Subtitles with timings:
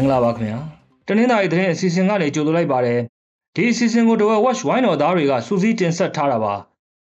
[0.00, 0.58] ္ဂလာပါခင်ဗျာ
[1.06, 3.00] တနင်္သာရီသတင်းအစီအစဉ်ကနေကြိုဆိုလိုက်ပါတယ်
[3.54, 6.54] ဒီအစီအစဉ်ကိုတော့ Watch Wine တော်သားတွေကစူးစီးတင်ဆက်ထားတာပါ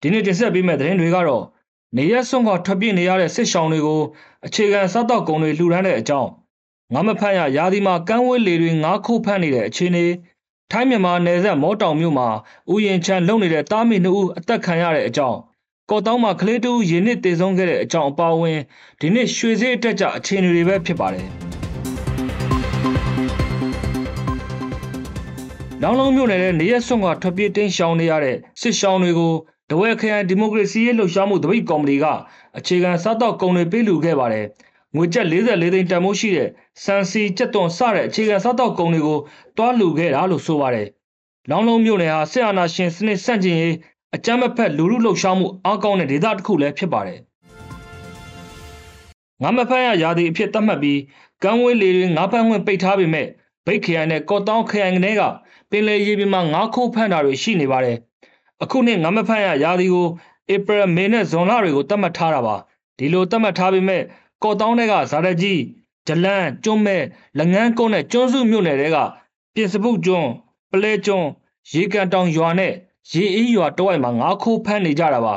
[0.00, 1.44] ဒီနေ့တင်ဆက်ပေးမယ့်သတင်းတွေကတော့
[1.96, 4.00] နေရက်စွန့်ခွာထွက်ပြေးနေရတဲ့စစ်ရှောင်းတွေကို
[4.46, 6.30] အခြေခံစားတော့ကုန်တွေလှူဒန်းတဲ့အကြောင်း
[6.94, 10.06] ငါမဖတ်ရရာသီမှာကမ်းဝေးလေတွေငါးခုဖမ်းနေတဲ့အခြေအနေ
[10.70, 12.28] ထိုင်းမြန်မာနယ်စပ်မောတောင်မြို့မှာ
[12.72, 15.38] ဥယျာဉ်ချမ်းလုံနေတဲ့တားမီနှစ်ဦးအသက်ခံရတဲ့အကြောင်း
[15.90, 18.58] ကော့တောင်းမှာကလေးတူရင်းနစ်တည်ဆုံးခဲ့တဲ့အကြောင်းအပါအဝင်
[19.00, 21.28] ဒီနေ့ရွှေစည်းအတက်ကြအခြေအနေတွေပဲဖြစ်ပါတယ်။
[25.82, 29.32] လောင်လုံးမြို့နယ်ရဲ့နေရက်စွန့်ကထွက်ပြေးတင်းရှောင်နေရတဲ့စစ်ရှောင်တွေကို
[29.70, 32.04] တဝဲခရိုင်ဒီမိုကရေစီရေးလှုပ်ရှားမှုတပိတ်ကော်မတီက
[32.58, 34.44] အခြေခံစားတော့ကုန်တွေပေးလူခဲ့ပါတယ်။
[34.96, 36.48] ငွေကျပ်44သိန်းတန်ဖိုးရှိတဲ့
[36.84, 39.18] စံစီကျက်သွန်စတဲ့အခြေခံစားတော့ကုန်တွေကို
[39.56, 40.86] တွားလူခဲ့တာလို့ဆိုပါတယ်။
[41.50, 43.76] လောင်လုံးမြို့နယ်ဟာစစ်အာဏာရှင်စနစ်ဆန့်ကျင်ရေး
[44.14, 47.18] အကြမ်းမဖက်လူမှုလှုပ်ရှားမှုအားကောင်းတဲ့ဒေသတစ်ခုလည်းဖြစ်ပါတယ်။
[49.42, 51.00] ငါမဖက်ရရာသီအဖြစ်သတ်မှတ်ပြီး
[51.42, 53.26] ကမ်းဝေးလေတွေငါးဖက်ဝင်ပိတ်ထားပေမဲ့
[53.66, 55.22] ဗိတ်ခရိုင်နဲ့ကော့တောင်းခရိုင်တွေက
[55.70, 57.96] ပင်လယ်ရေပြင်မှာငါးခိုးဖမ်းတာတွေရှိနေပါတယ်။
[58.62, 60.08] အခုနှစ်ငါမဖမ်းရရာသီကို
[60.54, 62.56] ဧပြီမေနဲ့ဇွန်လတွေကိုသတ်မှတ်ထားတာပါ။
[62.98, 64.02] ဒီလိုသတ်မှတ်ထားပေမဲ့
[64.42, 65.60] ကော့တောင်းတွေကဇာတကြီး
[66.06, 67.02] ဂျလန်ကျွန်းမဲ့
[67.38, 68.98] လငန်းကုန်းနဲ့ကျွန်းစုမြို့နယ်တွေက
[69.54, 70.28] ပြင်စပုတ်ကျွန်း
[70.70, 71.28] ပလဲကျွန်း
[71.72, 72.72] ရေကန်တောင်ရွာနဲ့
[73.12, 75.34] ရေအေးရွာတဝိုက်မှာငါးခိုးဖမ်းနေကြတာပါ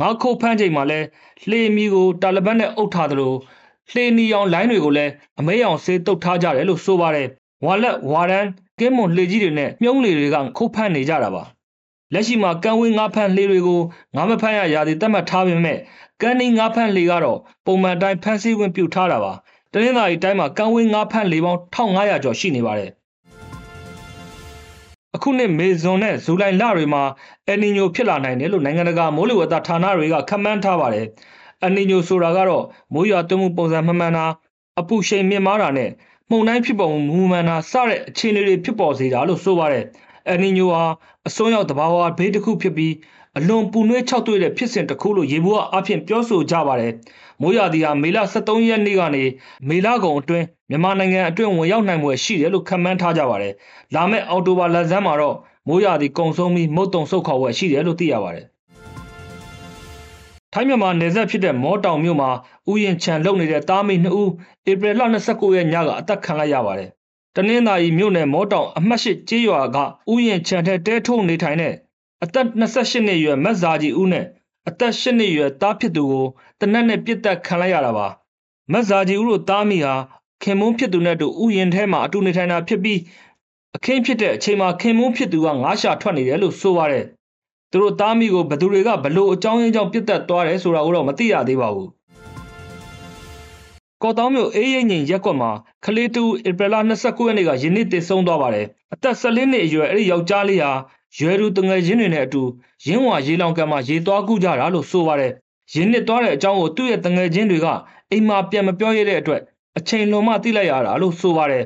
[0.00, 1.00] ငါးခိုးဖမ်းချိန်မှာလဲ
[1.48, 3.32] လှေမီကိုတာလဘတ်နဲ့အုပ်ထားသလို
[3.92, 7.28] လှေနီအောင်လိုင်းတွေကိုလည်းအမဲအောင်ဆေးတုတ်ထားကြတယ်လို့ဆိုပါတယ်
[7.64, 8.46] ဝါလက်ဝါရန်
[8.78, 11.44] ကင်းမွန်လှေကြီးတွေနဲ့မြုံးလေတွေကခိုးဖမ်းနေကြတာပါ
[12.12, 13.80] လက်ရှိမှာကမ်းဝေးငါးဖမ်းလှေတွေကို
[14.16, 15.78] ငါးမဖမ်းရရာသီတတ်မှတ်ထားပေမဲ့
[16.20, 19.32] ကမ်းနီငါးဖမ်းလှေကတော့ပုံမှန်တိုင်းဖမ်းဆီးဝင်ပြုထားတာပါ
[19.72, 22.90] တနင်္လာရီတိုင်းမှာကမ်းဝေးငါးဖမ်းလှေပေါင်း1500ကျော်ရှိနေပါတယ်
[25.14, 27.02] အခုနှစ်မေဇွန်နဲ့ဇူလိုင်လတွေမှာ
[27.46, 31.06] အယ်နီညိုဖြစ်လာနိုင်တယ်လို့နိုင်ငံတကာမိုးလေဝသဌာနတွေကခန့်မှန်းထားပါတယ်။
[31.62, 34.26] အယ်နီညိုဆိုတာကတော့မိုးရွာသွန်းမှုပုံစံမှန်မှန်တာ
[34.80, 35.90] အပူရှိန်မြင့်မားတာနဲ့
[36.30, 39.84] မှုန်တိုင်းဖြစ်ပေါ်မှုမူမှန်တာစတဲ့အခြေအနေတွေဖြစ်ပေါ်စေတာလို့ဆိုပါတယ်။
[40.28, 40.84] အယ်နီညိုဟာ
[41.28, 42.94] အစွန်းရောက်တဘာဝဘေးတစ်ခုဖြစ်ပြီး
[43.38, 46.92] အလွန်ပူနွေးခြောက်သွေ့တဲ့ဖြစ်စဉ်တစ်ခုလို့ရေဘောအဖြစ်ပြောဆိုကြပါတယ်။
[47.40, 49.24] မိုးရာသီဟာမေလ23ရက်နေ့ကနေ
[49.68, 53.52] မေလကုန်အတွင်းမြန်မာနိုင်ငံအတွင်းဝင်ရောက်နိုင်မှုရှိတယ်လို့ခန့်မှန်းထားကြပါတယ်။
[53.94, 55.36] လာမယ့်အောက်တိုဘာလဆန်းမှာတော့
[55.68, 58.46] မိုးရာသီကုန်ဆုံးပြီးမုတ်တုံဆုတ်ခေါ်ဝယ်ရှိတယ်လို့သိရပါတယ်။
[60.56, 62.30] ထိုင်းမြန်မာနယ်စပ်ဖြစ်တဲ့မောတောင်မြို့မှာ
[62.70, 64.30] ဥယျင်ချံလုံနေတဲ့တားမိနှစ်ဦး
[64.70, 66.90] ဧပြီလ29ရက်ညကအသက်ခံလိုက်ရပါတယ်။
[67.34, 69.76] တနင်္သာရီမြို့နယ်မောတောင်အမှတ်၈ကျေးရွာက
[70.12, 71.74] ဥယျင်ချံထဲတဲထုံနေထိုင်တဲ့
[72.24, 74.26] အသက်28နှစ်အရွယ်မတ်ဇာကြီးဦးနဲ့
[74.68, 76.26] အသက်8နှစ်အရွယ်သားဖြစ်သူကို
[76.60, 78.06] တနက်နဲ့ပြစ်တက်ခံလိုက်ရတာပါ
[78.72, 79.94] မတ်ဇာကြီးဦးတို့သားမိဟာ
[80.42, 83.00] ခင်မုန်းဖြစ်သူနဲ့တူဥယျင်ထဲမှာအတူနေထိုင်တာဖြစ်ပြီး
[83.76, 87.04] အခင်းဖြစ်တဲ့အချိန်မှာခင်မုန်းဖြစ်သူကငါးရှာထွက်နေတယ်လို့ဆိုပါတယ်
[87.74, 91.90] သူတို့သားမိကိုဘသူတွေကဘလို့အကြောင်းရင်းကြောင့်ပြစ်တက်သွားတယ်ဆိုတာကိုတော့မသိရသေးပါဘူး
[94.02, 95.50] ကော်တောင်းမြို့အေးရိပ်ငိန်ရက်ကွက်မှာ
[95.84, 100.72] ကလေးတူဧပြီလ29ရက်နေ့ကယင်းနှစ်တည်ဆုံးသွားပါတယ်အသက်14နှစ်အရွယ်အဲ့ဒီယောက်ျားလေးဟာ
[101.18, 102.42] ရွယ်သူတငယ်ချင်းတွေနဲ့အတူ
[102.86, 105.32] ရင်းဝါရေလောင်ကံမှာရေသွားကူးကြတာလို့ဆိုပါတယ်
[105.74, 107.66] ရင်းနစ်သွားတဲ့အကြောင်းကိုသူ့ရဲ့တငယ်ချင်းတွေက
[108.10, 109.40] အိမ်မှာပြန်မပြောရတဲ့အတွက်
[109.78, 111.64] အချိန်လွန်မှသိလိုက်ရတာလို့ဆိုပါတယ်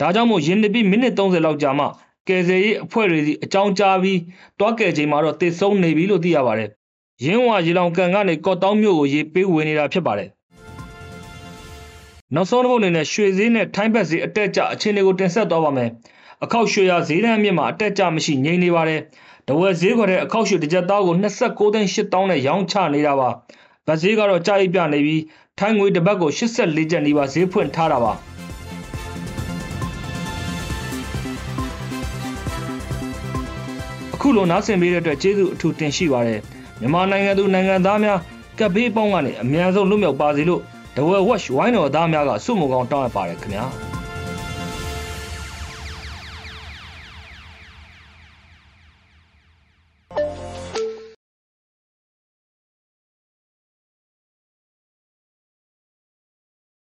[0.00, 1.86] ဒါကြောင့်မို့ရင်းနစ်ပြီးမိနစ်30လောက်ကြာမှ
[2.28, 4.20] ကယ်ဆယ်ရေးအဖွဲ့တွေစီအကြောင်းကြားပြီး
[4.58, 6.70] တွားကယ်ချိန်မှာတော့တည်ဆုံးနေပြီလို့သိရပါတယ်
[7.24, 10.30] ရင်းဝါရေလောင်ကန်ကနေကော့တောင်းမြို့ကိုရေပေးဝင်နေတာဖြစ်ပါတယ်
[12.34, 15.90] နောက်ဆုံးတစ်ပုတ်အနေနဲ့ရွှေစည်းနဲ့ထိုင်းဘက်စည်းအတက်ကြအခြေအနေကိုတင်ဆက်သွားပါမယ်။
[16.44, 19.00] အခောက်ရွှေရဈေးတန်းအမြင့်မှာအတက်ကြမရှိငြိမ်နေပါတယ်။
[19.48, 23.28] တဝက်ဈေးခွက်တဲ့အခောက်ရွှေတစ်ကြက်သားကို29သိန်း8000နဲ့ရောင်းချနေတာပါ။
[23.86, 25.22] ဗတ်ဈေးကတော့ကြာအိပ်ပြနေပြီး
[25.58, 28.14] ထိုင်းငွေတစ်ပတ်ကို84ကျပ်နီးပါးဈေးဖွင့်ထားတာပါ။
[34.16, 36.40] အခုလိုနားဆင်ပေးတဲ့အတွက်ကျေးဇူးအထူးတင်ရှိပါတယ်။
[36.80, 38.18] မြန်မာနိုင်ငံသူနိုင်ငံသားများ
[38.58, 40.60] ကပ်ဘေးပေါင်းကနေအများဆုံးလွတ်မြောက်ပါစေလို့
[40.96, 43.64] The World Watch ဝိုင်းတော်သားများကဆုမွန်ကောင်းတောင်းအပ်ပါတယ်ခင်ဗျာ။